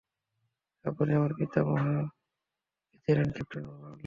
আপনি 0.85 1.11
আমার 1.13 1.31
পিতামহকে 1.37 2.97
চেনেন, 3.03 3.29
ক্যাপ্টেন 3.35 3.63
রোল্যান্ড। 3.65 3.99